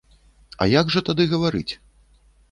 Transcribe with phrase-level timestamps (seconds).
[0.63, 1.73] А як жа тады гаварыць?